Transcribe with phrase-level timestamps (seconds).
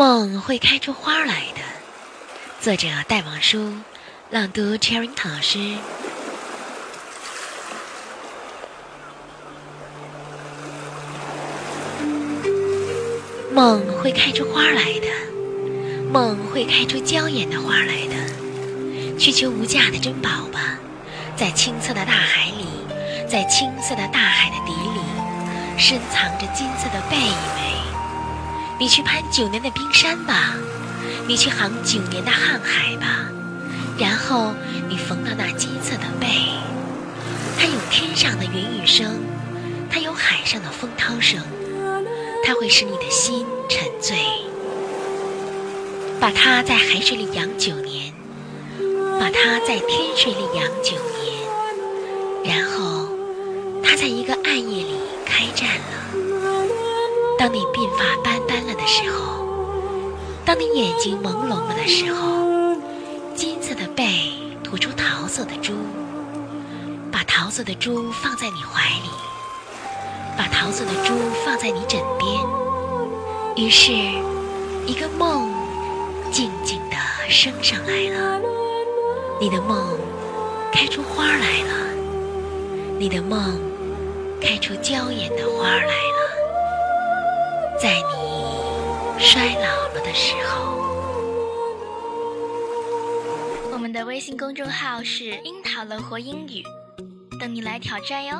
[0.00, 1.60] 梦会开出花来的。
[2.58, 3.74] 作者：戴望舒，
[4.30, 5.76] 朗读：Cherry 老师。
[13.52, 19.18] 梦会开出花来的，梦会开出娇艳的花来的。
[19.18, 20.78] 去求无价的珍宝吧，
[21.36, 22.64] 在青色的大海里，
[23.28, 27.69] 在青色的大海的底里，深藏着金色的贝美。
[28.80, 30.54] 你去攀九年的冰山吧，
[31.28, 33.28] 你去航九年的瀚海吧，
[33.98, 34.54] 然后
[34.88, 36.26] 你缝到那金色的背。
[37.58, 39.20] 它有天上的云雨声，
[39.90, 41.38] 它有海上的风涛声。
[42.42, 44.16] 它会使你的心沉醉，
[46.18, 48.14] 把它在海水里养九年，
[49.20, 53.10] 把它在天水里养九年，然后
[53.84, 54.94] 它在一个暗夜里
[55.26, 56.00] 开战了。
[57.38, 58.59] 当你鬓发斑斑，
[60.50, 62.74] 当你眼睛朦胧了的时候，
[63.36, 64.32] 金色的背
[64.64, 65.74] 吐出桃色的珠，
[67.12, 69.08] 把桃色的珠放在你怀里。
[70.36, 71.14] 把桃色的珠
[71.46, 72.44] 放在你枕边，
[73.54, 73.92] 于是，
[74.86, 75.48] 一个梦
[76.32, 76.96] 静静地
[77.28, 78.40] 升上来了。
[79.40, 79.96] 你的梦
[80.72, 81.94] 开出花来了，
[82.98, 83.56] 你的梦
[84.40, 86.18] 开出娇艳的花来了。
[87.80, 89.79] 在你衰老
[90.14, 90.76] 时候，
[93.72, 96.62] 我们的微信公众号是“樱桃乐活英语”，
[97.40, 98.36] 等你来挑战哟。